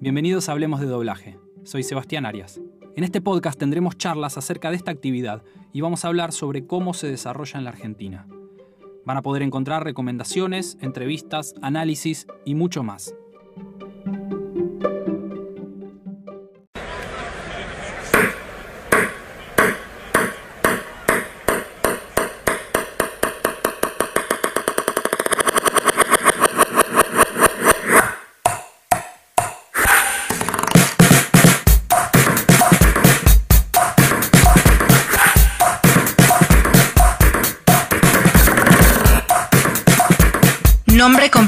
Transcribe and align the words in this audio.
Bienvenidos 0.00 0.48
a 0.48 0.52
Hablemos 0.52 0.78
de 0.78 0.86
Doblaje. 0.86 1.40
Soy 1.64 1.82
Sebastián 1.82 2.24
Arias. 2.24 2.60
En 2.94 3.02
este 3.02 3.20
podcast 3.20 3.58
tendremos 3.58 3.98
charlas 3.98 4.38
acerca 4.38 4.70
de 4.70 4.76
esta 4.76 4.92
actividad 4.92 5.42
y 5.72 5.80
vamos 5.80 6.04
a 6.04 6.08
hablar 6.08 6.30
sobre 6.30 6.68
cómo 6.68 6.94
se 6.94 7.08
desarrolla 7.08 7.58
en 7.58 7.64
la 7.64 7.70
Argentina. 7.70 8.28
Van 9.04 9.16
a 9.16 9.22
poder 9.22 9.42
encontrar 9.42 9.82
recomendaciones, 9.82 10.78
entrevistas, 10.80 11.56
análisis 11.62 12.28
y 12.44 12.54
mucho 12.54 12.84
más. 12.84 13.12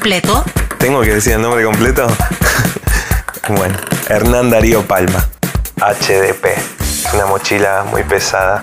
Completo? 0.00 0.42
¿Tengo 0.78 1.02
que 1.02 1.12
decir 1.12 1.34
el 1.34 1.42
nombre 1.42 1.62
completo? 1.62 2.06
bueno, 3.50 3.76
Hernán 4.08 4.48
Darío 4.48 4.82
Palma, 4.86 5.28
HDP. 5.76 6.46
Una 7.12 7.26
mochila 7.26 7.84
muy 7.90 8.02
pesada 8.04 8.62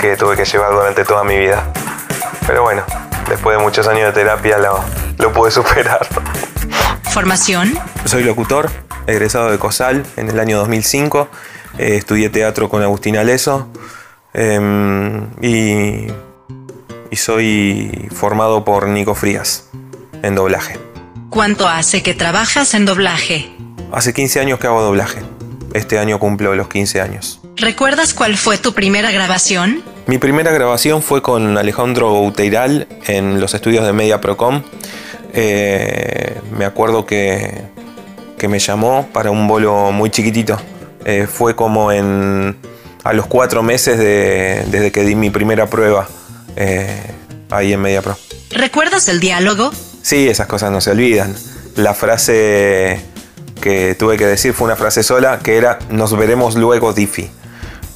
que 0.00 0.16
tuve 0.16 0.36
que 0.36 0.44
llevar 0.44 0.70
durante 0.70 1.04
toda 1.04 1.24
mi 1.24 1.36
vida. 1.36 1.64
Pero 2.46 2.62
bueno, 2.62 2.84
después 3.28 3.58
de 3.58 3.64
muchos 3.64 3.88
años 3.88 4.14
de 4.14 4.20
terapia 4.22 4.58
lo, 4.58 4.78
lo 5.18 5.32
pude 5.32 5.50
superar. 5.58 6.06
¿Formación? 7.10 7.76
Soy 8.04 8.22
locutor, 8.22 8.70
egresado 9.08 9.50
de 9.50 9.58
COSAL 9.58 10.06
en 10.16 10.28
el 10.28 10.38
año 10.38 10.58
2005. 10.58 11.28
Eh, 11.78 11.96
estudié 11.96 12.30
teatro 12.30 12.68
con 12.68 12.84
Agustín 12.84 13.16
Aleso. 13.16 13.66
em, 14.32 15.26
y, 15.42 16.06
y 17.10 17.16
soy 17.16 18.08
formado 18.14 18.64
por 18.64 18.86
Nico 18.86 19.16
Frías 19.16 19.64
en 20.22 20.34
doblaje. 20.34 20.78
¿Cuánto 21.30 21.68
hace 21.68 22.02
que 22.02 22.14
trabajas 22.14 22.74
en 22.74 22.84
doblaje? 22.84 23.50
Hace 23.92 24.12
15 24.12 24.40
años 24.40 24.58
que 24.58 24.66
hago 24.66 24.82
doblaje. 24.82 25.20
Este 25.74 25.98
año 25.98 26.18
cumplo 26.18 26.54
los 26.54 26.68
15 26.68 27.00
años. 27.00 27.40
¿Recuerdas 27.56 28.14
cuál 28.14 28.36
fue 28.36 28.56
tu 28.58 28.72
primera 28.72 29.10
grabación? 29.10 29.82
Mi 30.06 30.18
primera 30.18 30.50
grabación 30.52 31.02
fue 31.02 31.20
con 31.22 31.58
Alejandro 31.58 32.20
Uteiral 32.22 32.86
en 33.06 33.40
los 33.40 33.52
estudios 33.54 33.84
de 33.84 33.92
Media 33.92 34.20
Procom. 34.20 34.62
Eh, 35.34 36.40
me 36.56 36.64
acuerdo 36.64 37.04
que, 37.04 37.62
que 38.38 38.48
me 38.48 38.58
llamó 38.58 39.08
para 39.12 39.30
un 39.30 39.46
bolo 39.46 39.92
muy 39.92 40.10
chiquitito. 40.10 40.58
Eh, 41.04 41.26
fue 41.30 41.54
como 41.54 41.92
en 41.92 42.56
a 43.04 43.12
los 43.12 43.26
cuatro 43.26 43.62
meses 43.62 43.98
de- 43.98 44.64
desde 44.70 44.90
que 44.90 45.02
di 45.04 45.14
mi 45.14 45.30
primera 45.30 45.66
prueba 45.68 46.08
eh, 46.56 47.00
ahí 47.50 47.72
en 47.72 47.80
Media 47.80 48.02
Pro. 48.02 48.16
¿Recuerdas 48.50 49.08
el 49.08 49.20
diálogo? 49.20 49.70
Sí, 50.02 50.28
esas 50.28 50.46
cosas 50.46 50.70
no 50.70 50.80
se 50.80 50.90
olvidan. 50.90 51.34
La 51.76 51.94
frase 51.94 53.00
que 53.60 53.94
tuve 53.98 54.16
que 54.16 54.26
decir 54.26 54.54
fue 54.54 54.66
una 54.66 54.76
frase 54.76 55.02
sola 55.02 55.40
que 55.40 55.56
era 55.56 55.78
nos 55.90 56.16
veremos 56.16 56.54
luego 56.54 56.92
Diffie. 56.92 57.30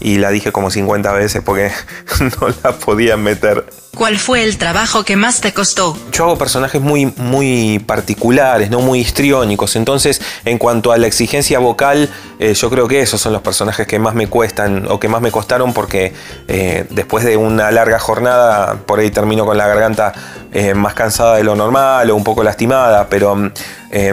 Y 0.05 0.19
la 0.19 0.31
dije 0.31 0.51
como 0.51 0.71
50 0.71 1.13
veces 1.13 1.43
porque 1.45 1.71
no 2.41 2.49
la 2.63 2.73
podía 2.73 3.17
meter. 3.17 3.65
¿Cuál 3.97 4.17
fue 4.17 4.43
el 4.43 4.57
trabajo 4.57 5.05
que 5.05 5.17
más 5.17 5.43
te 5.43 5.53
costó? 5.53 5.95
Yo 6.13 6.25
hago 6.25 6.39
personajes 6.39 6.81
muy, 6.81 7.13
muy 7.19 7.79
particulares, 7.79 8.71
no 8.71 8.81
muy 8.81 9.01
histriónicos. 9.01 9.77
Entonces, 9.77 10.23
en 10.47 10.57
cuanto 10.57 10.93
a 10.93 10.99
la 10.99 11.07
exigencia 11.07 11.59
vocal, 11.59 12.09
eh, 12.39 12.55
yo 12.55 12.71
creo 12.71 12.89
que 12.89 13.03
esos 13.03 13.21
son 13.21 13.35
los 13.35 13.43
personajes 13.43 13.87
que 13.87 13.99
más 13.99 14.15
me 14.15 14.29
cuestan 14.29 14.87
o 14.91 14.99
que 14.99 15.09
más 15.09 15.21
me 15.21 15.31
costaron 15.31 15.75
porque 15.75 16.15
eh, 16.49 16.87
después 16.89 17.23
de 17.27 17.37
una 17.37 17.71
larga 17.71 17.99
jornada, 17.99 18.79
por 18.87 18.99
ahí 18.99 19.11
termino 19.11 19.45
con 19.45 19.59
la 19.59 19.67
garganta 19.67 20.15
eh, 20.53 20.73
más 20.73 20.95
cansada 20.95 21.37
de 21.37 21.45
lo 21.45 21.55
normal 21.55 22.11
o 22.11 22.17
un 22.17 22.25
poco 22.25 22.43
lastimada. 22.43 23.09
Pero 23.11 23.37
mm, 23.37 23.53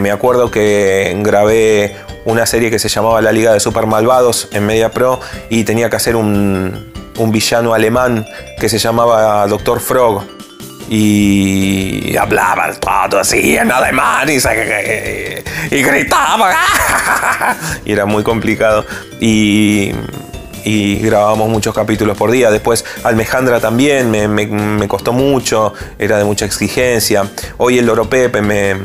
me 0.01 0.11
acuerdo 0.11 0.51
que 0.51 1.15
grabé 1.23 1.95
una 2.25 2.45
serie 2.45 2.69
que 2.69 2.79
se 2.79 2.89
llamaba 2.89 3.21
La 3.21 3.31
Liga 3.31 3.53
de 3.53 3.61
Super 3.61 3.85
Malvados 3.85 4.49
en 4.51 4.65
Media 4.65 4.91
Pro 4.91 5.21
y 5.49 5.63
tenía 5.63 5.78
que 5.87 5.97
hacer 5.97 6.15
un, 6.15 6.91
un 7.17 7.31
villano 7.31 7.75
alemán 7.75 8.25
que 8.59 8.67
se 8.67 8.79
llamaba 8.79 9.45
Doctor 9.45 9.79
Frog. 9.79 10.23
Y 10.91 12.17
hablaba 12.17 12.71
todo 12.73 13.19
así 13.19 13.55
en 13.55 13.71
alemán 13.71 14.27
y, 14.27 14.37
y 15.75 15.81
gritaba. 15.83 16.55
Y 17.85 17.91
era 17.93 18.05
muy 18.07 18.23
complicado. 18.23 18.85
Y, 19.19 19.91
y 20.65 20.95
grabábamos 20.97 21.49
muchos 21.49 21.75
capítulos 21.75 22.17
por 22.17 22.31
día. 22.31 22.49
Después 22.49 22.83
Almejandra 23.03 23.59
también 23.59 24.09
me, 24.09 24.27
me- 24.27 24.47
me 24.47 24.87
costó 24.87 25.13
mucho 25.13 25.73
era 25.99 26.17
de 26.17 26.23
mucha 26.23 26.45
exigencia. 26.45 27.23
Hoy 27.57 27.77
el 27.77 27.85
Loro 27.85 28.09
Pepe 28.09 28.41
me, 28.41 28.75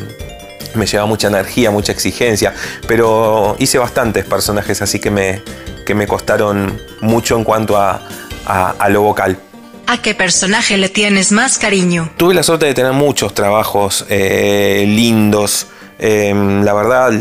me 0.75 0.87
lleva 0.87 1.07
mucha 1.07 1.29
energía, 1.29 1.71
mucha 1.71 1.93
exigencia, 1.93 2.53
pero 2.87 3.57
hice 3.59 3.79
bastantes 3.79 4.25
personajes 4.27 4.83
así 4.83 4.99
que 4.99 5.11
me, 5.11 5.43
que 5.85 5.95
me 5.95 6.07
costaron 6.07 6.81
mucho 7.01 7.37
en 7.37 7.45
cuanto 7.45 7.77
a, 7.77 8.01
a- 8.47 8.71
a 8.79 8.89
lo 8.89 9.03
vocal. 9.03 9.39
¿A 9.87 10.01
qué 10.01 10.15
personaje 10.15 10.77
le 10.79 10.89
tienes 10.89 11.31
más 11.31 11.59
cariño? 11.59 12.11
Tuve 12.17 12.33
la 12.35 12.43
suerte 12.43 12.65
de 12.67 12.75
tener 12.75 12.93
muchos 12.93 13.35
trabajos 13.35 14.07
eh, 14.09 14.85
lindos. 14.89 15.67
Eh, 15.99 16.33
la 16.65 16.73
verdad, 16.73 17.13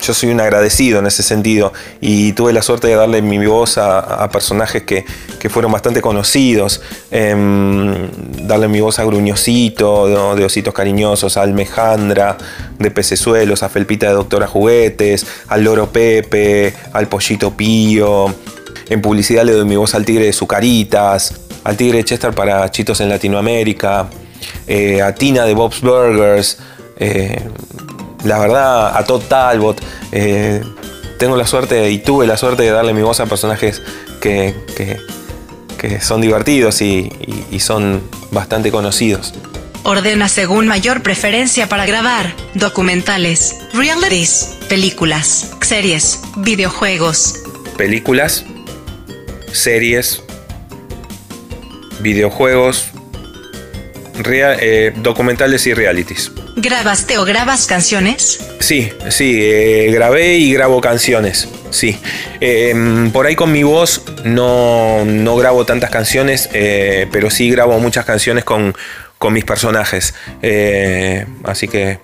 yo 0.00 0.14
soy 0.14 0.30
un 0.30 0.40
agradecido 0.40 0.98
en 1.00 1.06
ese 1.06 1.22
sentido 1.22 1.72
y 2.00 2.32
tuve 2.32 2.52
la 2.52 2.62
suerte 2.62 2.86
de 2.88 2.94
darle 2.96 3.22
mi 3.22 3.44
voz 3.44 3.76
a, 3.78 3.98
a 4.00 4.28
personajes 4.30 4.82
que, 4.84 5.04
que 5.40 5.48
fueron 5.48 5.70
bastante 5.72 6.00
conocidos. 6.00 6.80
Eh, 7.10 7.34
darle 8.52 8.68
mi 8.68 8.80
voz 8.80 8.98
a 8.98 9.04
Gruñosito, 9.04 10.34
de, 10.36 10.44
Ositos 10.44 10.74
Cariñosos, 10.74 11.36
a 11.36 11.42
Almejandra, 11.42 12.36
de 12.78 12.90
Pecesuelos, 12.90 13.62
a 13.62 13.68
Felpita 13.68 14.08
de 14.08 14.12
Doctora 14.12 14.46
Juguetes, 14.46 15.26
al 15.48 15.64
Loro 15.64 15.90
Pepe, 15.90 16.74
al 16.92 17.08
Pollito 17.08 17.52
Pío. 17.52 18.26
En 18.90 19.00
publicidad 19.00 19.44
le 19.44 19.52
doy 19.52 19.64
mi 19.64 19.76
voz 19.76 19.94
al 19.94 20.04
tigre 20.04 20.26
de 20.26 20.32
Zucaritas, 20.34 21.34
al 21.64 21.76
tigre 21.76 21.98
de 21.98 22.04
Chester 22.04 22.34
para 22.34 22.70
Chitos 22.70 23.00
en 23.00 23.08
Latinoamérica, 23.08 24.08
eh, 24.66 25.00
a 25.00 25.14
Tina 25.14 25.44
de 25.44 25.54
Bob's 25.54 25.80
Burgers, 25.80 26.58
eh, 26.98 27.40
la 28.24 28.38
verdad 28.38 28.96
a 28.96 29.04
Todd 29.04 29.22
Talbot. 29.28 29.80
eh, 30.12 30.62
tengo 31.18 31.36
la 31.36 31.46
suerte 31.46 31.88
y 31.90 31.98
tuve 31.98 32.26
la 32.26 32.36
suerte 32.36 32.64
de 32.64 32.70
darle 32.70 32.92
mi 32.92 33.00
voz 33.00 33.20
a 33.20 33.26
personajes 33.26 33.80
que- 34.20 34.54
que 35.82 36.00
son 36.00 36.20
divertidos 36.22 36.80
y, 36.80 37.10
y- 37.20 37.44
y 37.50 37.60
son 37.60 38.00
bastante 38.30 38.70
conocidos. 38.70 39.34
Ordena 39.82 40.28
según 40.28 40.66
mayor 40.68 41.02
preferencia 41.02 41.68
para 41.68 41.84
grabar. 41.86 42.34
Documentales, 42.54 43.56
realities, 43.74 44.56
películas, 44.68 45.50
series, 45.60 46.20
videojuegos. 46.36 47.34
Películas, 47.76 48.44
series, 49.52 50.22
videojuegos, 52.00 52.86
eh, 54.24 54.92
documentales 55.02 55.66
y 55.66 55.74
realities. 55.74 56.31
¿Grabaste 56.56 57.16
o 57.16 57.24
grabas 57.24 57.66
canciones? 57.66 58.38
Sí, 58.60 58.92
sí, 59.08 59.38
eh, 59.40 59.90
grabé 59.92 60.34
y 60.34 60.52
grabo 60.52 60.80
canciones, 60.82 61.48
sí. 61.70 61.98
Eh, 62.40 63.10
por 63.12 63.26
ahí 63.26 63.34
con 63.34 63.50
mi 63.52 63.62
voz 63.62 64.04
no, 64.24 65.04
no 65.06 65.36
grabo 65.36 65.64
tantas 65.64 65.88
canciones, 65.90 66.50
eh, 66.52 67.06
pero 67.10 67.30
sí 67.30 67.50
grabo 67.50 67.78
muchas 67.78 68.04
canciones 68.04 68.44
con, 68.44 68.74
con 69.18 69.32
mis 69.32 69.44
personajes. 69.44 70.14
Eh, 70.42 71.24
así 71.44 71.68
que 71.68 72.00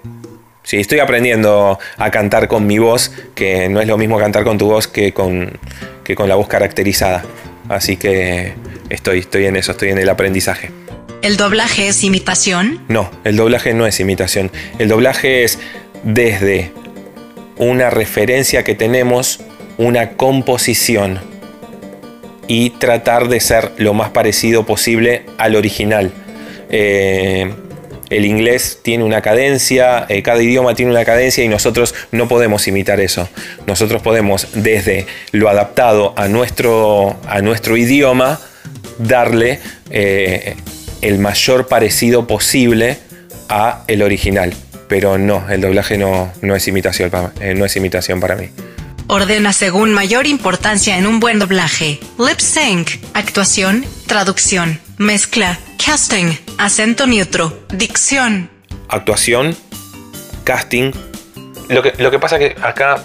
sí, 0.62 0.78
estoy 0.78 1.00
aprendiendo 1.00 1.78
a 1.98 2.10
cantar 2.10 2.48
con 2.48 2.66
mi 2.66 2.78
voz, 2.78 3.12
que 3.34 3.68
no 3.68 3.82
es 3.82 3.86
lo 3.86 3.98
mismo 3.98 4.18
cantar 4.18 4.44
con 4.44 4.56
tu 4.56 4.66
voz 4.66 4.88
que 4.88 5.12
con, 5.12 5.58
que 6.04 6.14
con 6.14 6.28
la 6.28 6.36
voz 6.36 6.48
caracterizada. 6.48 7.22
Así 7.68 7.98
que 7.98 8.54
estoy, 8.88 9.18
estoy 9.18 9.44
en 9.44 9.56
eso, 9.56 9.72
estoy 9.72 9.90
en 9.90 9.98
el 9.98 10.08
aprendizaje. 10.08 10.77
¿El 11.20 11.36
doblaje 11.36 11.88
es 11.88 12.04
imitación? 12.04 12.84
No, 12.88 13.10
el 13.24 13.36
doblaje 13.36 13.74
no 13.74 13.86
es 13.86 13.98
imitación. 13.98 14.52
El 14.78 14.88
doblaje 14.88 15.42
es 15.42 15.58
desde 16.04 16.72
una 17.56 17.90
referencia 17.90 18.62
que 18.62 18.76
tenemos, 18.76 19.40
una 19.78 20.12
composición 20.12 21.18
y 22.46 22.70
tratar 22.70 23.28
de 23.28 23.40
ser 23.40 23.72
lo 23.78 23.94
más 23.94 24.10
parecido 24.10 24.64
posible 24.64 25.26
al 25.38 25.56
original. 25.56 26.12
Eh, 26.70 27.52
el 28.10 28.24
inglés 28.24 28.78
tiene 28.82 29.02
una 29.02 29.20
cadencia, 29.20 30.06
eh, 30.08 30.22
cada 30.22 30.40
idioma 30.40 30.74
tiene 30.74 30.92
una 30.92 31.04
cadencia 31.04 31.42
y 31.42 31.48
nosotros 31.48 31.96
no 32.12 32.28
podemos 32.28 32.68
imitar 32.68 33.00
eso. 33.00 33.28
Nosotros 33.66 34.02
podemos 34.02 34.48
desde 34.54 35.06
lo 35.32 35.48
adaptado 35.48 36.14
a 36.16 36.28
nuestro, 36.28 37.18
a 37.26 37.42
nuestro 37.42 37.76
idioma 37.76 38.40
darle 38.98 39.58
eh, 39.90 40.54
el 41.00 41.18
mayor 41.18 41.68
parecido 41.68 42.26
posible 42.26 42.98
a 43.48 43.84
el 43.86 44.02
original. 44.02 44.54
pero 44.88 45.18
no, 45.18 45.44
el 45.50 45.60
doblaje 45.60 45.98
no, 45.98 46.32
no, 46.40 46.56
es, 46.56 46.66
imitación, 46.66 47.10
eh, 47.40 47.54
no 47.54 47.66
es 47.66 47.76
imitación 47.76 48.20
para 48.20 48.36
mí. 48.36 48.48
Ordena 49.06 49.52
según 49.52 49.92
mayor 49.92 50.26
importancia 50.26 50.96
en 50.96 51.06
un 51.06 51.20
buen 51.20 51.38
doblaje. 51.38 52.00
Lip 52.18 52.38
sync, 52.38 52.90
actuación, 53.14 53.84
traducción, 54.06 54.80
mezcla, 54.96 55.58
casting, 55.84 56.32
acento 56.56 57.06
neutro, 57.06 57.66
dicción. 57.70 58.50
Actuación, 58.88 59.54
casting. 60.44 60.92
Lo 61.68 61.82
que, 61.82 61.92
lo 61.98 62.10
que 62.10 62.18
pasa 62.18 62.38
que 62.38 62.56
acá 62.62 63.02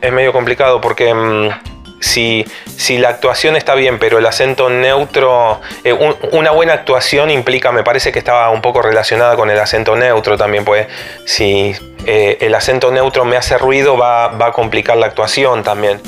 es 0.00 0.12
medio 0.12 0.32
complicado 0.32 0.80
porque 0.80 1.12
mm, 1.12 1.73
si, 2.04 2.44
si, 2.76 2.98
la 2.98 3.08
actuación 3.08 3.56
está 3.56 3.74
bien, 3.74 3.98
pero 3.98 4.18
el 4.18 4.26
acento 4.26 4.68
neutro, 4.68 5.60
eh, 5.84 5.92
una 6.32 6.50
buena 6.50 6.74
actuación 6.74 7.30
implica, 7.30 7.72
me 7.72 7.82
parece 7.82 8.12
que 8.12 8.18
estaba 8.18 8.50
un 8.50 8.60
poco 8.60 8.82
relacionada 8.82 9.36
con 9.36 9.50
el 9.50 9.58
acento 9.58 9.96
neutro 9.96 10.36
también, 10.36 10.64
pues 10.64 10.86
si 11.24 11.74
eh, 12.04 12.36
el 12.40 12.54
acento 12.54 12.90
neutro 12.90 13.24
me 13.24 13.36
hace 13.36 13.56
ruido 13.56 13.96
va, 13.96 14.28
va 14.28 14.48
a 14.48 14.52
complicar 14.52 14.98
la 14.98 15.06
actuación 15.06 15.62
también. 15.62 16.00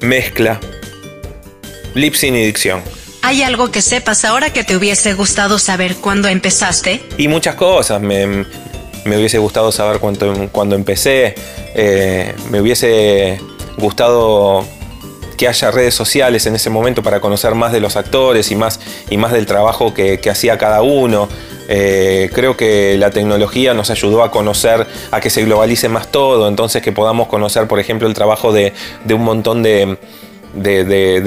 Mezcla, 0.00 0.60
lipsing 1.94 2.36
y 2.36 2.44
dicción. 2.44 2.82
¿Hay 3.22 3.42
algo 3.42 3.70
que 3.70 3.80
sepas 3.80 4.24
ahora 4.24 4.52
que 4.52 4.64
te 4.64 4.76
hubiese 4.76 5.14
gustado 5.14 5.58
saber 5.58 5.96
cuando 5.96 6.28
empezaste? 6.28 7.02
Y 7.16 7.28
muchas 7.28 7.54
cosas. 7.54 8.00
Me, 8.00 8.26
me 9.04 9.16
hubiese 9.16 9.38
gustado 9.38 9.72
saber 9.72 10.00
cuando, 10.00 10.48
cuando 10.50 10.74
empecé. 10.74 11.34
Eh, 11.74 12.34
me 12.50 12.60
hubiese 12.60 13.40
gustado 13.76 14.66
que 15.40 15.48
haya 15.48 15.70
redes 15.70 15.94
sociales 15.94 16.44
en 16.44 16.54
ese 16.54 16.68
momento 16.68 17.02
para 17.02 17.18
conocer 17.18 17.54
más 17.54 17.72
de 17.72 17.80
los 17.80 17.96
actores 17.96 18.50
y 18.50 18.56
más, 18.56 18.78
y 19.08 19.16
más 19.16 19.32
del 19.32 19.46
trabajo 19.46 19.94
que, 19.94 20.20
hacía 20.30 20.58
cada 20.58 20.82
uno. 20.82 21.30
Eh, 21.66 22.28
creo 22.34 22.58
que 22.58 22.98
la 22.98 23.10
tecnología 23.10 23.72
nos 23.72 23.88
ayudó 23.88 24.22
a 24.22 24.30
conocer, 24.30 24.86
a 25.10 25.18
que 25.22 25.30
se 25.30 25.42
globalice 25.42 25.88
más 25.88 26.08
todo, 26.08 26.46
entonces 26.46 26.82
que 26.82 26.92
podamos 26.92 27.26
conocer, 27.28 27.66
por 27.68 27.80
ejemplo, 27.80 28.06
el 28.06 28.12
trabajo 28.12 28.52
de, 28.52 28.74
un 29.08 29.22
montón 29.22 29.62
de, 29.62 29.96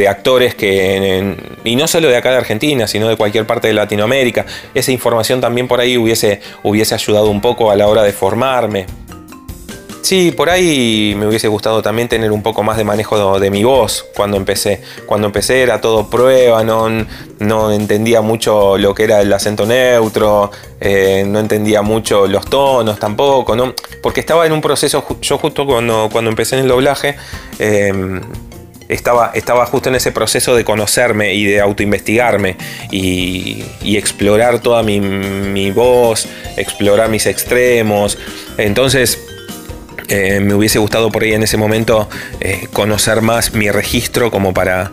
actores 0.07 0.53
que, 0.53 1.35
y 1.63 1.75
no 1.75 1.87
solo 1.87 2.07
de 2.07 2.15
acá 2.15 2.29
de 2.29 2.37
Argentina, 2.37 2.85
sino 2.85 3.07
de 3.07 3.17
cualquier 3.17 3.47
parte 3.47 3.69
de 3.69 3.73
Latinoamérica. 3.73 4.45
Esa 4.75 4.91
información 4.91 5.41
también 5.41 5.67
por 5.67 5.79
ahí 5.79 5.97
hubiese, 5.97 6.39
hubiese 6.61 6.93
ayudado 6.93 7.31
un 7.31 7.41
poco 7.41 7.71
a 7.71 7.75
la 7.75 7.87
hora 7.87 8.03
de 8.03 8.13
formarme. 8.13 8.85
Sí, 10.03 10.31
por 10.31 10.49
ahí 10.49 11.15
me 11.17 11.25
hubiese 11.27 11.47
gustado 11.47 11.81
también 11.81 12.09
tener 12.09 12.33
un 12.33 12.43
poco 12.43 12.61
más 12.61 12.75
de 12.75 12.83
manejo 12.83 13.39
de, 13.39 13.49
mi 13.49 13.63
voz 13.63 14.05
cuando 14.13 14.35
empecé. 14.35 14.81
Cuando 15.05 15.27
empecé 15.27 15.61
era 15.61 15.79
todo 15.79 16.09
prueba, 16.09 16.61
no, 16.61 17.71
entendía 17.71 18.19
mucho 18.19 18.77
lo 18.77 18.93
que 18.93 19.05
era 19.05 19.21
el 19.21 19.31
acento 19.31 19.65
neutro, 19.65 20.51
eh, 20.81 21.23
no 21.25 21.39
entendía 21.39 21.83
mucho 21.83 22.27
los 22.27 22.45
tonos 22.47 22.99
tampoco, 22.99 23.55
¿no? 23.55 23.73
porque 24.01 24.19
estaba 24.19 24.45
en 24.45 24.51
un 24.51 24.59
proceso, 24.59 25.05
yo 25.21 25.37
justo 25.37 25.65
cuando, 25.65 26.09
cuando 26.11 26.29
empecé 26.29 26.57
en 26.57 26.63
el 26.63 26.67
doblaje, 26.67 27.15
em, 27.59 28.19
estaba, 28.89 29.31
estaba 29.33 29.65
justo 29.67 29.87
en 29.87 29.95
ese 29.95 30.11
proceso 30.11 30.53
de 30.53 30.65
conocerme 30.65 31.33
y 31.33 31.45
de 31.45 31.61
autoinvestigarme 31.61 32.57
y, 32.91 33.63
y 33.81 33.95
explorar 33.95 34.59
toda 34.59 34.83
mi 34.83 35.71
voz, 35.71 36.27
explorar 36.57 37.07
mis 37.07 37.25
extremos. 37.25 38.17
Entonces 38.57 39.22
eh, 40.07 40.39
me 40.39 40.53
hubiese 40.53 40.79
gustado 40.79 41.11
por 41.11 41.23
ahí 41.23 41.33
en 41.33 41.43
ese 41.43 41.57
momento 41.57 42.09
eh, 42.39 42.67
conocer 42.73 43.21
más 43.21 43.53
mi 43.53 43.69
registro 43.69 44.31
como 44.31 44.53
para, 44.53 44.91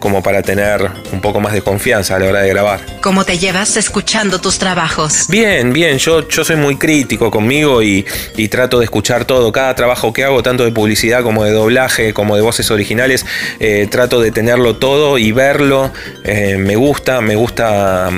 como 0.00 0.22
para 0.22 0.42
tener 0.42 0.90
un 1.12 1.20
poco 1.20 1.40
más 1.40 1.52
de 1.52 1.62
confianza 1.62 2.16
a 2.16 2.18
la 2.18 2.26
hora 2.26 2.40
de 2.40 2.48
grabar. 2.48 2.80
¿Cómo 3.00 3.24
te 3.24 3.38
llevas 3.38 3.76
escuchando 3.76 4.40
tus 4.40 4.58
trabajos? 4.58 5.26
Bien, 5.28 5.72
bien, 5.72 5.98
yo, 5.98 6.28
yo 6.28 6.44
soy 6.44 6.56
muy 6.56 6.76
crítico 6.76 7.30
conmigo 7.30 7.82
y, 7.82 8.04
trato 8.50 8.80
de 8.80 8.84
escuchar 8.84 9.26
todo, 9.26 9.52
cada 9.52 9.76
trabajo 9.76 10.12
que 10.12 10.24
hago, 10.24 10.42
tanto 10.42 10.64
de 10.64 10.72
publicidad 10.72 11.22
como 11.22 11.44
de 11.44 11.52
doblaje, 11.52 12.12
como 12.12 12.34
de 12.34 12.42
voces 12.42 12.70
originales, 12.72 13.24
eh, 13.60 13.86
trato 13.88 14.20
de 14.20 14.32
tenerlo 14.32 14.76
todo 14.76 15.18
y 15.18 15.30
verlo. 15.30 15.92
me 16.24 16.74
gusta, 16.74 17.20
me 17.20 17.36
gusta 17.36 18.10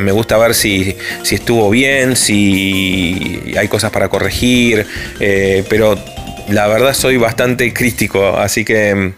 me 0.00 0.12
gusta 0.12 0.38
ver 0.38 0.54
si, 0.54 0.96
estuvo 1.30 1.70
bien, 1.70 2.16
si 2.16 3.54
hay 3.56 3.68
cosas 3.68 3.90
para 3.90 4.08
corregir, 4.08 4.86
eh, 5.20 5.64
pero 5.68 5.98
la 6.48 6.66
verdad 6.66 6.94
soy 6.94 7.16
bastante 7.16 7.72
crítico, 7.72 8.36
así 8.36 8.64
que 8.64 9.12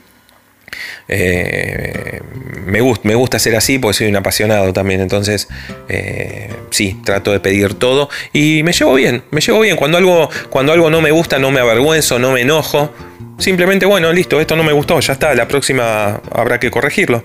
eh, 1.09 2.21
me, 2.67 2.81
gusta, 2.81 3.09
me 3.09 3.15
gusta 3.15 3.39
ser 3.39 3.57
así 3.57 3.79
porque 3.79 3.99
soy 3.99 4.07
un 4.09 4.17
apasionado 4.17 4.73
también, 4.73 5.01
entonces 5.01 5.49
eh, 5.89 6.49
sí, 6.71 7.01
trato 7.05 7.33
de 7.33 7.41
pedir 7.41 7.75
todo 7.75 8.09
y 8.33 8.63
me 8.63 8.73
llevo 8.73 8.95
bien, 8.95 9.25
me 9.31 9.41
llevo 9.41 9.61
bien, 9.61 9.77
cuando 9.77 9.99
algo, 9.99 10.31
cuando 10.51 10.73
algo 10.73 10.91
no 10.91 11.01
me 11.01 11.11
gusta 11.11 11.39
no 11.39 11.51
me 11.51 11.61
avergüenzo, 11.61 12.19
no 12.19 12.33
me 12.33 12.43
enojo, 12.43 12.93
simplemente 13.39 13.87
bueno, 13.87 14.13
listo, 14.13 14.41
esto 14.41 14.57
no 14.57 14.65
me 14.65 14.73
gustó, 14.73 15.01
ya 15.01 15.13
está, 15.13 15.35
la 15.35 15.49
próxima 15.49 16.21
habrá 16.33 16.59
que 16.59 16.71
corregirlo, 16.71 17.23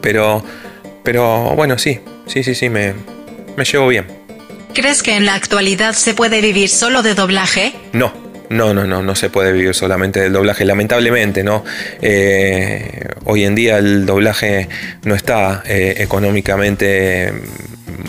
pero, 0.00 0.44
pero 1.02 1.54
bueno, 1.54 1.78
sí, 1.78 2.00
Sí, 2.30 2.44
sí, 2.44 2.54
sí, 2.54 2.68
me, 2.68 2.94
me 3.56 3.64
llevo 3.64 3.88
bien. 3.88 4.06
¿Crees 4.72 5.02
que 5.02 5.16
en 5.16 5.26
la 5.26 5.34
actualidad 5.34 5.94
se 5.94 6.14
puede 6.14 6.40
vivir 6.40 6.68
solo 6.68 7.02
de 7.02 7.14
doblaje? 7.14 7.72
No, 7.92 8.12
no, 8.50 8.74
no, 8.74 8.84
no, 8.84 9.00
no 9.00 9.14
se 9.14 9.30
puede 9.30 9.52
vivir 9.52 9.74
solamente 9.74 10.20
del 10.20 10.32
doblaje, 10.32 10.64
lamentablemente, 10.64 11.44
¿no? 11.44 11.64
Eh, 12.02 13.08
hoy 13.24 13.44
en 13.44 13.54
día 13.54 13.78
el 13.78 14.04
doblaje 14.06 14.68
no 15.04 15.14
está 15.14 15.62
eh, 15.66 15.94
económicamente 15.98 17.32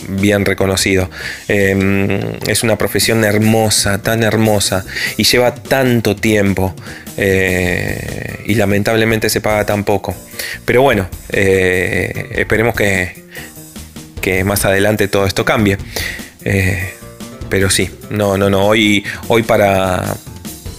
bien 0.09 0.43
reconocido. 0.43 1.11
Eh, 1.47 2.39
es 2.47 2.63
una 2.63 2.75
profesión 2.75 3.23
hermosa, 3.23 4.01
tan 4.01 4.23
hermosa, 4.23 4.83
y 5.15 5.25
lleva 5.25 5.53
tanto 5.53 6.15
tiempo, 6.15 6.75
y 7.17 8.55
lamentablemente 8.55 9.29
se 9.29 9.41
paga 9.41 9.63
tan 9.65 9.83
poco. 9.83 10.15
Pero 10.65 10.81
bueno, 10.81 11.07
esperemos 11.29 12.73
que 12.73 13.21
que 14.21 14.43
más 14.43 14.65
adelante 14.65 15.07
todo 15.07 15.25
esto 15.25 15.45
cambie. 15.45 15.77
Pero 17.49 17.69
sí, 17.69 17.89
no, 18.09 18.37
no, 18.37 18.49
no. 18.49 18.65
Hoy, 18.65 19.03
hoy 19.27 19.43
para, 19.43 20.15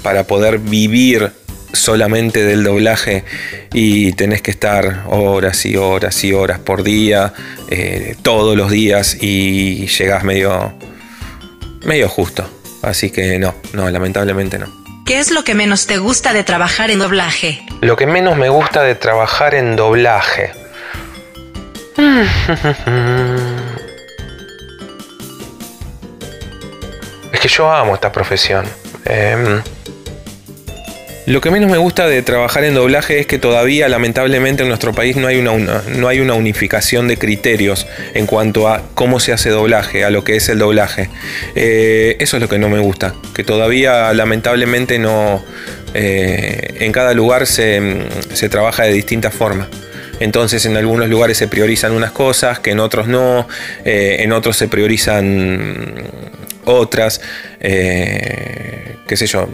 para 0.02 0.24
poder 0.24 0.58
vivir 0.58 1.32
solamente 1.72 2.44
del 2.44 2.64
doblaje 2.64 3.24
y 3.72 4.12
tenés 4.12 4.42
que 4.42 4.50
estar 4.50 5.04
horas 5.08 5.64
y 5.64 5.76
horas 5.76 6.22
y 6.24 6.32
horas 6.32 6.58
por 6.58 6.82
día, 6.82 7.32
eh, 7.68 8.16
todos 8.22 8.56
los 8.56 8.70
días 8.70 9.16
y 9.20 9.86
llegás 9.86 10.24
medio, 10.24 10.74
medio 11.84 12.08
justo. 12.08 12.48
Así 12.82 13.10
que 13.10 13.38
no, 13.38 13.54
no, 13.72 13.88
lamentablemente 13.90 14.58
no. 14.58 14.66
¿Qué 15.06 15.18
es 15.18 15.30
lo 15.30 15.44
que 15.44 15.54
menos 15.54 15.86
te 15.86 15.98
gusta 15.98 16.32
de 16.32 16.44
trabajar 16.44 16.90
en 16.90 16.98
doblaje? 16.98 17.64
Lo 17.80 17.96
que 17.96 18.06
menos 18.06 18.36
me 18.36 18.48
gusta 18.48 18.82
de 18.82 18.94
trabajar 18.94 19.54
en 19.54 19.76
doblaje. 19.76 20.52
Es 27.32 27.40
que 27.40 27.48
yo 27.48 27.72
amo 27.72 27.94
esta 27.94 28.12
profesión. 28.12 28.66
Em, 29.06 29.62
lo 31.26 31.40
que 31.40 31.50
menos 31.50 31.70
me 31.70 31.78
gusta 31.78 32.08
de 32.08 32.22
trabajar 32.22 32.64
en 32.64 32.74
doblaje 32.74 33.20
es 33.20 33.26
que 33.26 33.38
todavía 33.38 33.88
lamentablemente 33.88 34.62
en 34.62 34.68
nuestro 34.68 34.92
país 34.92 35.16
no 35.16 35.28
hay 35.28 35.38
una, 35.38 35.82
no 35.96 36.08
hay 36.08 36.20
una 36.20 36.34
unificación 36.34 37.06
de 37.06 37.16
criterios 37.16 37.86
en 38.14 38.26
cuanto 38.26 38.68
a 38.68 38.82
cómo 38.94 39.20
se 39.20 39.32
hace 39.32 39.50
doblaje, 39.50 40.04
a 40.04 40.10
lo 40.10 40.24
que 40.24 40.36
es 40.36 40.48
el 40.48 40.58
doblaje. 40.58 41.10
Eh, 41.54 42.16
eso 42.18 42.36
es 42.36 42.42
lo 42.42 42.48
que 42.48 42.58
no 42.58 42.68
me 42.68 42.80
gusta, 42.80 43.14
que 43.34 43.44
todavía 43.44 44.12
lamentablemente 44.12 44.98
no... 44.98 45.44
Eh, 45.94 46.78
en 46.80 46.90
cada 46.90 47.12
lugar 47.12 47.46
se, 47.46 48.06
se 48.32 48.48
trabaja 48.48 48.84
de 48.84 48.92
distintas 48.92 49.34
formas. 49.34 49.68
Entonces 50.20 50.64
en 50.66 50.76
algunos 50.76 51.08
lugares 51.08 51.36
se 51.36 51.48
priorizan 51.48 51.92
unas 51.92 52.12
cosas, 52.12 52.60
que 52.60 52.70
en 52.70 52.80
otros 52.80 53.08
no, 53.08 53.46
eh, 53.84 54.16
en 54.20 54.32
otros 54.32 54.56
se 54.56 54.68
priorizan 54.68 55.94
otras, 56.64 57.20
qué 59.06 59.16
sé 59.16 59.26
yo. 59.26 59.48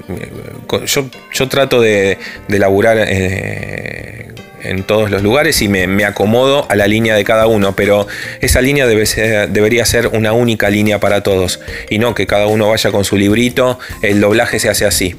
Yo, 1.32 1.48
trato 1.48 1.80
de, 1.80 2.18
laburar 2.48 2.98
eh, 3.00 4.28
en 4.62 4.82
todos 4.82 5.10
los 5.10 5.22
lugares 5.22 5.60
y 5.62 5.68
me, 5.68 6.04
acomodo 6.04 6.66
a 6.70 6.76
la 6.76 6.86
línea 6.86 7.14
de 7.14 7.24
cada 7.24 7.46
uno, 7.46 7.74
pero 7.74 8.06
esa 8.40 8.60
línea 8.60 8.86
debe 8.86 9.04
debería 9.50 9.84
ser 9.84 10.08
una 10.08 10.32
única 10.32 10.70
línea 10.70 11.00
para 11.00 11.22
todos 11.22 11.60
y 11.90 11.98
no 11.98 12.14
que 12.14 12.26
cada 12.26 12.46
uno 12.46 12.68
vaya 12.68 12.90
con 12.90 13.04
su 13.04 13.16
librito, 13.16 13.78
el 14.02 14.20
doblaje 14.20 14.58
se 14.58 14.68
hace 14.68 14.86
así. 14.86 15.16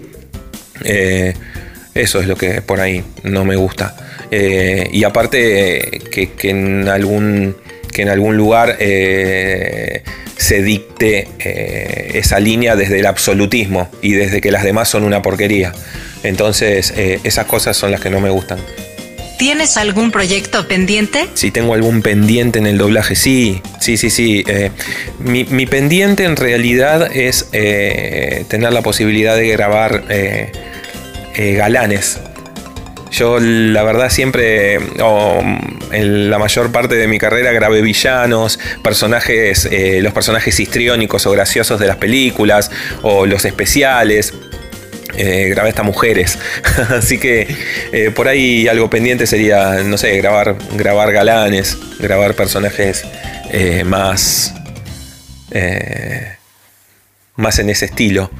eso 1.94 2.20
es 2.22 2.28
lo 2.28 2.36
que 2.36 2.62
por 2.62 2.80
ahí 2.80 3.04
no 3.24 3.46
me 3.46 3.56
gusta. 3.56 3.96
Eh, 4.32 4.90
y 4.92 5.04
aparte 5.04 6.02
que, 6.12 6.50
en 6.50 6.88
algún, 6.88 7.56
que 7.92 8.04
en 8.04 8.10
algún 8.10 8.38
lugar 8.38 8.78
eh, 8.80 10.04
se 10.39 10.63
dicte 10.63 11.27
eh, 11.39 12.12
esa 12.15 12.39
línea 12.39 12.75
desde 12.75 13.00
el 13.00 13.05
absolutismo 13.05 13.89
y 14.01 14.13
desde 14.13 14.41
que 14.41 14.51
las 14.51 14.63
demás 14.63 14.89
son 14.89 15.03
una 15.03 15.22
porquería. 15.22 15.74
Entonces 16.24 16.93
esas 16.96 17.46
cosas 17.46 17.77
son 17.77 17.91
las 17.91 18.01
que 18.01 18.10
no 18.10 18.19
me 18.19 18.29
gustan. 18.29 18.60
¿Tienes 19.39 19.77
algún 19.77 20.12
proyecto 20.12 20.67
pendiente? 20.67 21.29
Si 21.34 21.50
tengo 21.50 21.74
algún 21.74 22.01
pendiente 22.01 22.60
en 22.60 22.67
el 22.67 22.77
doblaje, 22.77 23.15
sí, 23.15 23.62
sí, 23.79 23.96
sí, 23.96 24.10
sí. 24.10 24.43
Eh, 24.46 24.69
mi, 25.17 25.46
mi, 25.46 25.65
pendiente 25.65 26.25
en 26.25 26.36
realidad 26.36 27.10
es 27.15 27.48
eh, 27.53 28.43
tener 28.50 28.74
la 28.74 28.81
posibilidad 28.81 29.38
de 29.38 29.48
grabar 29.48 30.03
eh, 30.10 30.51
galanes. 31.55 32.19
Yo 33.12 33.39
la 33.39 33.84
verdad 33.84 34.10
siempre, 34.10 34.78
o 35.01 35.42
en 35.92 36.30
la 36.30 36.38
mayor 36.38 36.72
parte 36.72 36.96
de 36.96 37.08
mi 37.08 37.18
carrera 37.18 37.51
grabé 37.51 37.82
villanos, 37.82 38.60
personajes, 38.84 39.68
los 40.01 40.13
personajes 40.13 40.60
histriónicos 40.60 41.25
o 41.25 41.32
graciosos 41.32 41.80
de 41.80 41.88
las 41.88 41.98
películas, 41.98 42.72
o 43.01 43.25
los 43.25 43.46
especiales. 43.46 44.34
Eh, 45.18 45.50
grabé 45.50 45.70
estas 45.70 45.86
mujeres. 45.86 46.38
Así 46.89 47.18
que 47.18 47.48
eh, 47.92 48.12
por 48.12 48.28
ahí 48.28 48.68
algo 48.68 48.89
pendiente 48.89 49.28
sería, 49.28 49.84
no 49.84 49.98
sé, 49.98 50.16
grabar, 50.18 50.56
grabar 50.75 51.12
galanes, 51.12 51.78
grabar 52.00 52.36
personajes 52.36 53.04
eh, 53.51 53.84
más, 53.84 54.54
más 57.36 57.60
en 57.60 57.70
ese 57.70 57.86
estilo. 57.86 58.32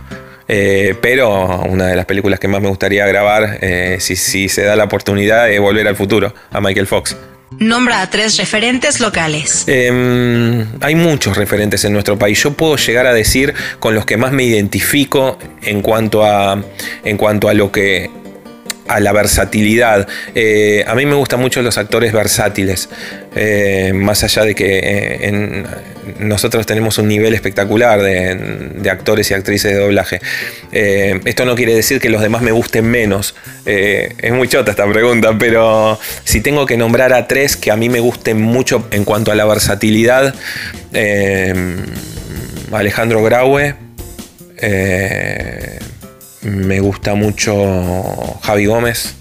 Pero 1.02 1.62
una 1.70 1.88
de 1.88 1.96
las 1.96 2.06
películas 2.06 2.40
que 2.40 2.48
más 2.48 2.62
me 2.62 2.70
gustaría 2.70 3.06
grabar, 3.06 3.60
si, 4.00 4.16
si 4.16 4.50
se 4.50 4.64
da 4.64 4.76
la 4.76 4.86
oportunidad, 4.86 5.50
es 5.50 5.60
Volver 5.60 5.88
al 5.88 5.96
Futuro, 5.96 6.34
a 6.52 6.60
Michael 6.60 6.88
Fox. 6.88 7.16
Nombra 7.58 8.02
a 8.02 8.10
tres 8.10 8.38
referentes 8.38 9.00
locales. 9.00 9.64
Em, 9.68 10.66
hay 10.82 10.96
muchos 10.96 11.36
referentes 11.36 11.84
en 11.84 11.94
nuestro 11.94 12.18
país. 12.18 12.42
Yo 12.44 12.54
puedo 12.54 12.76
llegar 12.78 13.08
a 13.08 13.14
decir 13.14 13.54
con 13.80 13.96
los 13.96 14.06
que 14.06 14.18
más 14.18 14.32
me 14.32 14.44
identifico 14.44 15.38
en 15.64 15.82
cuanto 15.82 16.24
a, 16.24 16.64
en 17.04 17.18
cuanto 17.18 17.50
a 17.50 17.54
lo 17.54 17.72
que 17.72 18.10
a 18.90 19.00
la 19.00 19.14
versatilidad. 19.14 20.08
Eh, 20.34 20.84
a 20.88 20.96
mí 20.96 21.06
me 21.06 21.14
gustan 21.14 21.40
mucho 21.40 21.62
los 21.62 21.78
actores 21.78 22.12
versátiles, 22.12 22.90
eh, 23.36 23.92
más 23.94 24.24
allá 24.24 24.44
de 24.44 24.56
que 24.56 24.80
eh, 24.82 25.64
nosotros 26.18 26.66
tenemos 26.66 26.98
un 26.98 27.08
nivel 27.08 27.36
espectacular 27.36 28.02
de, 28.02 28.90
actores 28.90 29.30
y 29.30 29.36
actrices 29.36 29.74
de 29.74 29.80
doblaje. 29.80 30.20
esto 30.72 31.46
no 31.46 31.56
quiere 31.56 31.76
decir 31.76 32.02
que 32.02 32.10
los 32.10 32.22
demás 32.22 32.42
me 32.42 32.52
gusten 32.52 32.90
menos. 32.90 33.36
es 33.66 34.34
muy 34.34 34.48
chota 34.48 34.72
esta 34.72 34.92
pregunta, 34.92 35.36
pero 35.38 36.00
si 36.24 36.42
tengo 36.42 36.66
que 36.66 36.76
nombrar 36.76 37.14
a 37.14 37.28
tres 37.28 37.56
que 37.56 37.70
a 37.70 37.76
mí 37.76 37.90
me 37.90 38.00
gusten 38.00 38.42
mucho 38.42 38.88
en 38.90 39.06
cuanto 39.06 39.32
a 39.32 39.36
la 39.36 39.46
versatilidad, 39.46 40.34
Alejandro 42.72 43.22
Graue, 43.22 43.76
me 46.42 46.80
gusta 46.80 47.16
mucho 47.16 47.54
Javi 48.44 48.66
Gómez. 48.66 49.16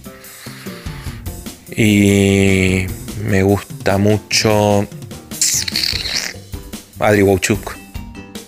Y 1.77 2.87
me 3.23 3.43
gusta 3.43 3.99
mucho 3.99 4.87
Adri 6.99 7.23
Wauchuk. 7.23 7.77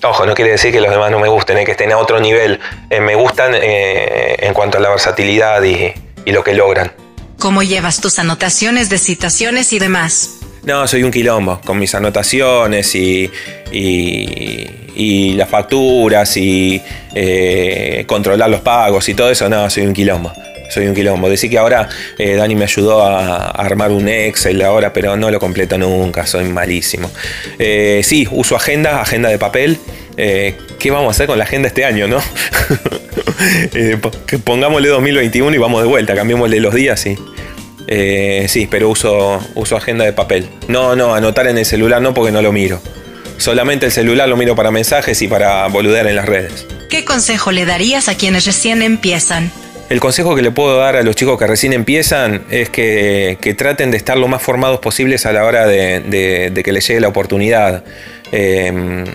Ojo, 0.03 0.25
no 0.25 0.35
quiere 0.35 0.53
decir 0.53 0.73
que 0.73 0.81
los 0.81 0.91
demás 0.91 1.11
no 1.11 1.19
me 1.19 1.29
gusten, 1.29 1.59
eh, 1.59 1.65
que 1.65 1.73
estén 1.73 1.93
a 1.93 1.99
otro 1.99 2.21
nivel. 2.21 2.59
Eh, 2.89 3.01
me 3.01 3.15
gustan 3.15 3.53
eh, 3.55 4.37
en 4.39 4.55
cuanto 4.55 4.79
a 4.79 4.81
la 4.81 4.89
versatilidad 4.89 5.63
y, 5.63 5.93
lo 6.27 6.45
que 6.45 6.55
logran. 6.55 6.93
¿Cómo 7.39 7.63
llevas 7.63 8.01
tus 8.01 8.19
anotaciones 8.19 8.89
de 8.89 8.99
citaciones 8.99 9.73
y 9.73 9.81
demás? 9.81 10.39
No, 10.63 10.87
soy 10.87 11.03
un 11.03 11.11
quilombo 11.11 11.61
con 11.65 11.79
mis 11.79 11.95
anotaciones 11.95 12.95
y, 12.95 13.31
y 13.73 14.60
las 15.35 15.49
facturas 15.49 16.37
y 16.37 16.81
eh, 17.15 18.05
controlar 18.07 18.51
los 18.51 18.61
pagos 18.61 19.09
y 19.09 19.15
todo 19.15 19.31
eso, 19.31 19.49
no, 19.49 19.69
soy 19.71 19.85
un 19.85 19.95
quilombo. 19.95 20.33
Soy 20.69 20.87
un 20.87 20.95
quilombo. 20.95 21.29
Decir 21.29 21.51
que 21.51 21.59
ahora 21.59 21.89
eh, 22.17 22.37
Dani 22.37 22.55
me 22.55 22.65
ayudó 22.65 23.03
a, 23.03 23.51
armar 23.51 23.91
un 23.91 24.09
Excel 24.09 24.63
ahora, 24.63 24.93
pero 24.93 25.17
no 25.17 25.31
lo 25.31 25.41
completo 25.41 25.77
nunca, 25.79 26.27
soy 26.27 26.45
malísimo. 26.45 27.11
Eh, 27.59 28.03
sí, 28.05 28.29
uso 28.31 28.55
agenda, 28.55 29.01
agenda 29.01 29.29
de 29.29 29.39
papel. 29.39 29.79
¿Qué 30.17 30.91
vamos 30.91 31.09
a 31.09 31.11
hacer 31.13 31.27
con 31.27 31.39
la 31.39 31.45
agenda 31.45 31.69
este 31.69 31.87
año, 31.87 32.07
no? 32.07 32.21
pongámosle 34.45 34.89
2021 34.89 35.57
y 35.57 35.59
vamos 35.59 35.83
de 35.83 35.89
vuelta, 35.89 36.15
cambiémosle 36.15 36.61
los 36.61 36.75
días 36.75 37.07
y. 37.07 37.17
sí, 38.47 38.69
pero 38.71 38.91
uso, 38.91 39.41
uso 39.55 39.77
agenda 39.77 40.05
de 40.05 40.13
papel. 40.13 40.47
No, 40.69 40.95
no, 40.95 41.15
anotar 41.15 41.47
en 41.47 41.57
el 41.57 41.65
celular 41.65 42.03
no 42.03 42.13
porque 42.13 42.33
no 42.33 42.43
lo 42.43 42.53
miro. 42.53 42.83
Solamente 43.41 43.87
el 43.87 43.93
celular 43.93 44.29
lo 44.29 44.37
miro 44.37 44.55
para 44.55 44.71
mensajes 44.71 45.23
y 45.23 45.27
para 45.27 45.67
boludear 45.69 46.07
en 46.07 46.15
las 46.15 46.27
redes. 46.27 46.67
¿Qué 46.91 47.07
consejo 47.07 47.53
le 47.53 47.65
darías 47.65 48.11
a 48.11 48.15
quienes 48.15 48.45
recién 48.45 48.83
empiezan? 48.83 49.51
El 49.89 49.99
consejo 49.99 50.37
que 50.37 50.43
le 50.43 50.51
puedo 50.51 50.77
dar 50.77 50.95
a 50.97 51.03
los 51.03 51.17
chicos 51.17 51.39
que 51.39 51.47
recién 51.47 51.73
empiezan 51.73 52.43
es 52.51 52.69
que, 52.69 53.39
traten 53.57 53.91
de 53.91 53.97
estar 53.97 54.19
lo 54.19 54.29
más 54.29 54.43
formados 54.43 54.81
posibles 54.81 55.25
a 55.25 55.33
la 55.33 55.45
hora 55.45 55.67
de, 55.67 56.53
que 56.63 56.73
les 56.73 56.87
llegue 56.87 57.01
la 57.01 57.09
oportunidad. 57.09 57.83
Em, 58.31 59.07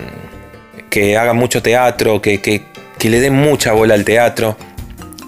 que 0.90 1.18
hagan 1.18 1.38
mucho 1.38 1.62
teatro, 1.62 2.20
que, 2.20 2.42
que 2.42 3.10
le 3.10 3.20
den 3.20 3.34
mucha 3.34 3.74
bola 3.74 3.94
al 3.94 4.06
teatro 4.06 4.58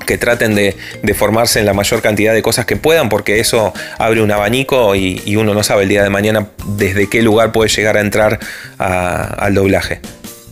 que 0.08 0.18
traten 0.18 0.56
de, 0.56 0.76
formarse 1.14 1.60
en 1.60 1.68
la 1.68 1.76
mayor 1.76 2.02
cantidad 2.02 2.34
de 2.34 2.42
cosas 2.42 2.66
que 2.66 2.78
puedan, 2.78 3.10
porque 3.10 3.40
eso 3.40 3.74
abre 4.00 4.24
un 4.24 4.32
abanico 4.32 4.96
y, 4.96 5.36
uno 5.38 5.54
no 5.54 5.62
sabe 5.62 5.84
el 5.84 5.90
día 5.90 6.02
de 6.02 6.10
mañana 6.10 6.48
desde 6.66 7.08
qué 7.08 7.22
lugar 7.22 7.52
puede 7.52 7.70
llegar 7.70 7.96
a 7.98 8.02
entrar 8.02 8.40
al 8.80 9.54
doblaje. 9.54 10.00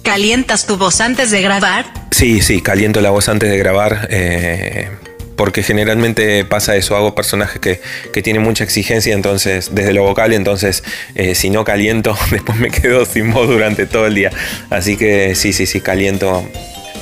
¿Calientas 0.03 0.67
tu 0.67 0.77
voz 0.77 1.01
antes 1.01 1.31
de 1.31 1.41
grabar? 1.41 1.85
Sí, 2.11 2.41
sí, 2.41 2.61
caliento 2.61 3.01
la 3.01 3.09
voz 3.09 3.27
antes 3.29 3.49
de 3.49 3.57
grabar. 3.57 4.07
Eh, 4.11 4.89
porque 5.35 5.63
generalmente 5.63 6.45
pasa 6.45 6.75
eso, 6.75 6.95
hago 6.95 7.15
personajes 7.15 7.59
que, 7.59 8.21
tienen 8.21 8.43
mucha 8.43 8.63
exigencia, 8.63 9.13
entonces, 9.13 9.71
desde 9.73 9.93
lo 9.93 10.03
vocal, 10.03 10.33
entonces, 10.33 10.83
eh, 11.15 11.35
si 11.35 11.49
no 11.49 11.65
caliento, 11.65 12.17
después 12.31 12.57
me 12.59 12.69
quedo 12.69 13.05
sin 13.05 13.31
voz 13.31 13.47
durante 13.47 13.87
todo 13.87 14.05
el 14.05 14.15
día. 14.15 14.31
Así 14.69 14.97
que 14.97 15.35
sí, 15.35 15.51
sí, 15.51 15.65
sí, 15.65 15.81
caliento 15.81 16.47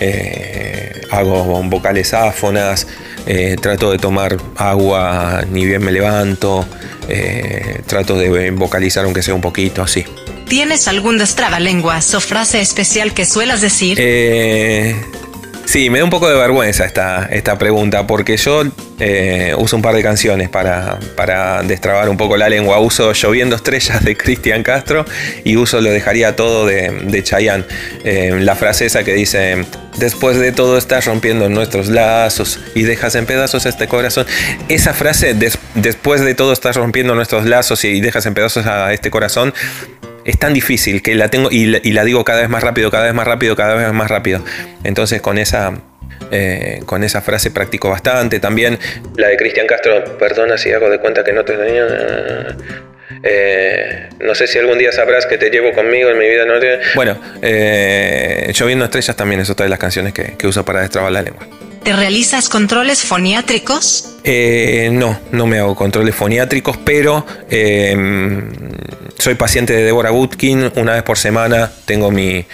eh, 0.04 1.02
hago 1.12 1.64
vocales 1.64 2.14
áfonas, 2.14 2.88
eh, 3.26 3.56
trato 3.62 3.92
de 3.92 3.98
tomar 3.98 4.38
agua 4.58 5.44
ni 5.50 5.66
bien 5.66 5.84
me 5.84 5.92
levanto, 5.92 6.66
eh, 7.08 7.82
trato 7.86 8.18
de 8.18 8.52
vocalizar 8.52 9.06
aunque 9.06 9.24
sea 9.24 9.34
un 9.34 9.42
poquito 9.42 9.82
así. 9.82 10.04
¿Tienes 10.48 10.88
algún 10.88 11.18
destrabalenguas 11.18 12.14
o 12.14 12.22
frase 12.22 12.62
especial 12.62 13.14
que 13.14 13.26
suelas 13.26 13.62
decir? 13.62 13.98
Sí, 15.66 15.90
me 15.90 16.00
da 16.00 16.04
un 16.04 16.10
poco 16.10 16.30
de 16.30 16.36
vergüenza 16.36 16.86
esta, 16.86 17.28
esta 17.32 17.58
pregunta, 17.58 18.06
porque 18.06 18.38
yo 18.38 18.64
eh, 19.00 19.56
uso 19.58 19.76
un 19.76 19.82
par 19.82 19.96
de 19.96 20.04
canciones 20.04 20.50
para, 20.50 21.00
para, 21.16 21.64
destrabar 21.64 22.10
un 22.10 22.18
poco 22.18 22.38
la 22.38 22.50
lengua. 22.50 22.80
Uso 22.80 23.14
Lloviendo 23.14 23.56
Estrellas 23.56 24.04
de 24.04 24.16
Cristian 24.16 24.62
Castro 24.62 25.06
y 25.44 25.56
uso 25.56 25.82
Lo 25.82 25.90
dejaría 25.90 26.36
todo 26.36 26.66
de, 26.66 26.92
de 26.92 27.24
Chayanne. 27.24 27.64
Eh, 28.04 28.38
la 28.42 28.56
frase 28.56 28.86
esa 28.86 29.04
que 29.04 29.14
dice, 29.14 29.66
después 29.98 30.38
de 30.38 30.52
todo 30.52 30.78
estás 30.78 31.06
rompiendo 31.06 31.50
nuestros 31.50 31.88
lazos 31.88 32.60
y 32.76 32.84
dejas 32.84 33.16
en 33.16 33.26
pedazos 33.26 33.66
este 33.66 33.88
corazón. 33.88 34.28
Esa 34.70 34.94
frase, 34.94 35.34
después 35.76 36.22
de 36.22 36.36
todo 36.36 36.54
estás 36.54 36.76
rompiendo 36.76 37.16
nuestros 37.16 37.46
lazos 37.46 37.84
y 37.86 38.02
dejas 38.02 38.26
en 38.26 38.34
pedazos 38.34 38.66
a 38.66 38.94
este 38.94 39.10
corazón, 39.10 39.54
es 40.26 40.38
tan 40.40 40.54
difícil 40.54 41.02
que 41.02 41.16
la 41.16 41.30
tengo 41.30 41.50
y 41.52 41.66
la, 41.66 42.04
digo 42.04 42.24
cada 42.24 42.42
vez 42.42 42.50
más 42.50 42.64
rápido, 42.64 42.92
cada 42.92 43.06
vez 43.06 43.14
más 43.14 43.28
rápido, 43.28 43.56
cada 43.56 43.76
vez 43.76 43.92
más 43.94 44.10
rápido. 44.10 44.44
Entonces 44.84 45.22
con 45.22 45.38
esa, 45.38 45.74
eh, 46.32 46.82
con 46.86 47.04
esa 47.04 47.22
frase 47.22 47.52
practico 47.52 47.90
bastante. 47.90 48.40
También 48.40 48.80
la 49.18 49.28
de 49.28 49.38
Cristian 49.38 49.68
Castro, 49.68 50.18
perdona 50.18 50.58
si 50.58 50.72
hago 50.72 50.90
de 50.90 51.00
cuenta 51.00 51.24
que 51.24 51.34
no 51.34 51.44
te. 51.44 51.54
Eh, 53.26 54.10
no 54.20 54.36
sé 54.36 54.48
si 54.48 54.60
algún 54.60 54.78
día 54.78 54.92
sabrás 54.92 55.26
que 55.26 55.38
te 55.38 55.50
llevo 55.50 55.72
conmigo 55.72 56.10
en 56.10 56.18
mi 56.18 56.28
vida. 56.28 56.46
No 56.46 56.56
Bueno, 56.96 57.18
eh, 57.42 58.52
Lloviendo 58.54 58.86
Estrellas 58.86 59.16
también 59.16 59.42
es 59.42 59.50
otra 59.50 59.66
de 59.66 59.70
las 59.70 59.80
canciones 59.80 60.14
que, 60.14 60.36
que 60.38 60.48
uso 60.48 60.66
para 60.66 60.82
destrabar 60.82 61.12
la 61.12 61.22
lengua. 61.22 61.48
¿Te 61.84 61.92
realizas 61.92 62.48
controles 62.48 63.02
foniátricos? 63.02 64.16
Eh, 64.24 64.90
no, 64.94 65.20
no 65.34 65.46
me 65.48 65.60
hago 65.60 65.76
controles 65.76 66.16
foniátricos, 66.16 66.78
pero 66.78 67.26
em, 67.50 68.50
soy 69.20 69.36
paciente 69.36 69.74
de 69.74 69.84
Deborah 69.84 70.12
Gutkin. 70.12 70.72
Una 70.78 70.94
vez 70.94 71.04
por 71.04 71.18
semana 71.18 71.70
tengo 71.84 72.10
mi, 72.10 72.46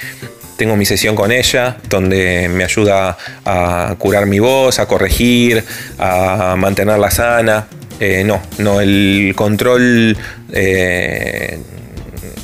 tengo 0.58 0.76
mi 0.76 0.86
sesión 0.86 1.16
con 1.16 1.32
ella, 1.32 1.78
donde 1.88 2.50
me 2.50 2.64
ayuda 2.64 3.20
a 3.46 3.94
curar 4.00 4.26
mi 4.26 4.40
voz, 4.40 4.80
a 4.80 4.88
corregir, 4.88 5.64
a 6.00 6.56
mantenerla 6.58 7.12
sana. 7.12 7.68
Eh, 8.00 8.24
no, 8.24 8.42
no, 8.58 8.82
el 8.82 9.34
control, 9.36 10.18
eh, 10.52 11.60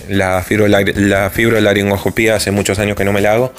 la, 0.09 0.43
fibrolaringoscopía 0.43 2.35
hace 2.35 2.51
muchos 2.51 2.77
años 2.77 2.95
que 2.95 3.05
no 3.05 3.11
me 3.11 3.21
la 3.21 3.33
hago. 3.33 3.53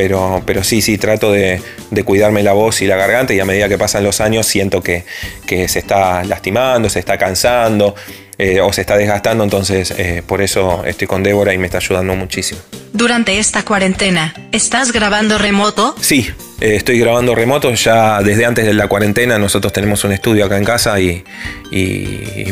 Pero, 0.00 0.42
pero 0.46 0.64
sí, 0.64 0.80
sí, 0.80 0.96
trato 0.96 1.30
de, 1.30 1.60
cuidarme 2.06 2.42
la 2.42 2.54
voz 2.54 2.80
y 2.80 2.86
la 2.86 2.96
garganta 2.96 3.34
y 3.34 3.40
a 3.40 3.44
medida 3.44 3.68
que 3.68 3.76
pasan 3.76 4.02
los 4.02 4.22
años 4.22 4.46
siento 4.46 4.82
que, 4.82 5.04
se 5.46 5.78
está 5.78 6.24
lastimando, 6.24 6.88
se 6.88 7.00
está 7.00 7.18
cansando 7.18 7.94
eh, 8.38 8.62
o 8.62 8.72
se 8.72 8.80
está 8.80 8.96
desgastando, 8.96 9.44
entonces 9.44 9.90
eh, 9.90 10.22
por 10.26 10.40
eso 10.40 10.86
estoy 10.86 11.06
con 11.06 11.22
Débora 11.22 11.52
y 11.52 11.58
me 11.58 11.66
está 11.66 11.76
ayudando 11.76 12.14
muchísimo. 12.14 12.62
Durante 12.94 13.38
esta 13.38 13.62
cuarentena, 13.62 14.32
¿estás 14.52 14.90
grabando 14.92 15.36
remoto? 15.36 15.94
Sí, 16.00 16.30
eh, 16.60 16.76
estoy 16.76 16.98
grabando 16.98 17.34
remoto 17.34 17.72
ya 17.74 18.22
desde 18.22 18.44
antes 18.44 18.66
de 18.66 18.74
la 18.74 18.86
cuarentena. 18.88 19.38
Nosotros 19.38 19.72
tenemos 19.72 20.04
un 20.04 20.12
estudio 20.12 20.44
acá 20.44 20.58
en 20.58 20.64
casa 20.64 21.00
y, 21.00 21.24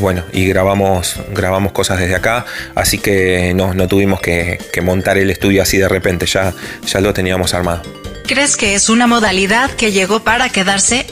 bueno, 0.00 0.24
y 0.32 0.46
grabamos, 0.46 1.16
grabamos 1.32 1.72
cosas 1.72 1.98
desde 1.98 2.14
acá. 2.14 2.46
Así 2.74 2.98
que 2.98 3.52
no, 3.54 3.74
no 3.74 3.88
tuvimos 3.88 4.20
que, 4.20 4.58
que, 4.72 4.80
montar 4.80 5.18
el 5.18 5.30
estudio 5.30 5.62
así 5.62 5.78
de 5.78 5.88
repente, 5.88 6.26
ya, 6.26 6.54
ya 6.86 7.00
lo 7.00 7.12
teníamos 7.12 7.54
armado. 7.54 7.82
¿Crees 8.26 8.56
que 8.56 8.74
es 8.74 8.88
una 8.88 9.06
modalidad 9.06 9.70
que 9.70 9.92
llegó 9.92 10.20
para 10.20 10.48
quedarse? 10.48 11.06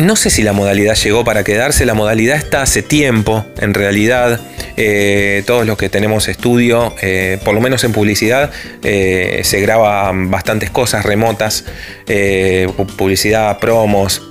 No 0.00 0.16
sé 0.16 0.30
si 0.30 0.42
la 0.42 0.54
modalidad 0.54 0.94
llegó 0.94 1.24
para 1.24 1.44
quedarse, 1.44 1.84
la 1.84 1.92
modalidad 1.92 2.38
está 2.38 2.62
hace 2.62 2.82
tiempo, 2.82 3.44
en 3.60 3.74
realidad. 3.74 4.40
Eh, 4.78 5.42
todos 5.46 5.66
los 5.66 5.76
que 5.76 5.90
tenemos 5.90 6.26
estudio, 6.26 6.94
eh, 7.02 7.38
por 7.44 7.54
lo 7.54 7.60
menos 7.60 7.84
en 7.84 7.92
publicidad, 7.92 8.50
eh, 8.82 9.42
se 9.44 9.60
graban 9.60 10.30
bastantes 10.30 10.70
cosas 10.70 11.04
remotas, 11.04 11.66
publicidad, 12.96 13.58
promos. 13.58 14.22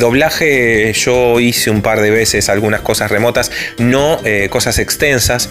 doblaje, 0.00 0.92
yo 0.92 1.38
hice 1.38 1.70
un 1.70 1.82
par 1.82 2.00
de 2.00 2.10
veces 2.10 2.48
algunas 2.48 2.80
cosas 2.80 3.08
remotas, 3.08 3.52
no 3.78 4.18
cosas 4.50 4.80
extensas, 4.80 5.50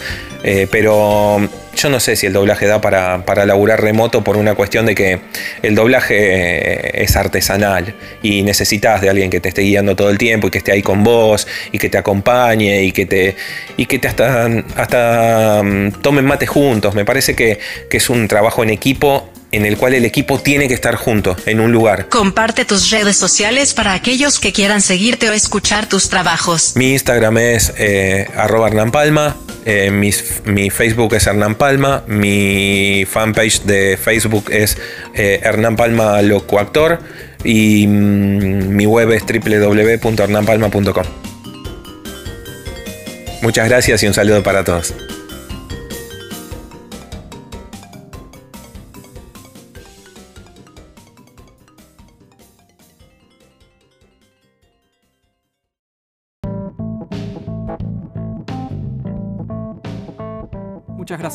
pero 0.70 1.50
yo 1.82 1.90
no 1.90 2.00
sé 2.00 2.16
si 2.16 2.28
el 2.28 2.34
doblaje 2.34 2.68
da 2.68 2.80
para, 2.80 3.26
para 3.26 3.46
laburar 3.46 3.82
remoto 3.82 4.24
por 4.24 4.38
una 4.38 4.54
cuestión 4.54 4.86
de 4.86 4.94
que 4.94 5.20
el 5.64 5.74
doblaje 5.74 7.04
es 7.04 7.16
artesanal 7.16 7.96
y 8.22 8.44
necesitas 8.44 9.02
de 9.02 9.10
alguien 9.10 9.32
que 9.32 9.40
te 9.40 9.50
esté 9.50 9.64
guiando 9.64 9.96
todo 9.96 10.12
el 10.12 10.20
tiempo 10.20 10.48
y 10.48 10.52
que 10.52 10.60
esté 10.60 10.74
ahí 10.74 10.84
con 10.84 11.04
vos 11.04 11.48
y 11.72 11.80
que 11.80 11.90
te 11.90 11.98
acompañe 11.98 12.84
y 12.84 12.92
que 12.92 13.08
te, 13.08 13.36
y 13.78 13.88
que 13.88 13.98
te 13.98 14.08
hasta, 14.08 14.46
hasta 14.76 15.64
mm, 15.64 16.02
tomen 16.04 16.26
mate 16.26 16.46
juntos. 16.46 16.94
Me 16.94 17.04
parece 17.04 17.36
que, 17.36 17.58
que 17.90 17.98
es 17.98 18.10
un 18.12 18.28
trabajo 18.28 18.62
en 18.62 18.70
equipo 18.70 19.31
en 19.52 19.66
el 19.66 19.78
cual 19.78 19.94
el 19.94 20.06
equipo 20.06 20.40
tiene 20.40 20.68
que 20.68 20.74
estar 20.74 20.96
junto, 20.96 21.36
en 21.46 21.60
un 21.60 21.72
lugar. 21.72 22.08
Comparte 22.10 22.66
tus 22.66 22.90
redes 22.90 23.18
sociales 23.18 23.74
para 23.74 23.94
aquellos 23.94 24.40
que 24.40 24.52
quieran 24.52 24.82
seguirte 24.82 25.30
o 25.30 25.34
escuchar 25.34 25.88
tus 25.88 26.10
trabajos. 26.10 26.74
Mi 26.76 26.94
Instagram 26.94 27.38
es 27.38 27.74
eh, 27.78 28.28
arroba 28.36 28.68
Hernán 28.68 28.92
Palma, 28.92 29.36
eh, 29.66 29.92
mi, 29.92 30.70
Facebook 30.70 31.14
es 31.14 31.28
Hernán 31.28 31.56
Palma, 31.56 32.04
mi 32.08 33.06
fanpage 33.08 33.64
de 33.64 33.98
Facebook 33.98 34.46
es 34.50 34.78
eh, 35.14 35.40
Hernán 35.44 35.76
Palma 35.76 36.22
Locoactor 36.22 37.00
y 37.44 37.86
mm, 37.88 38.76
mi 38.76 38.86
web 38.86 39.12
es 39.12 39.24
www.hernanpalma.com. 39.24 41.06
Muchas 43.42 43.68
gracias 43.68 44.04
y 44.04 44.08
un 44.08 44.14
saludo 44.14 44.44
para 44.44 44.64
todos. 44.64 44.94